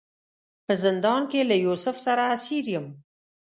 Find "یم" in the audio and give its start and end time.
2.75-2.85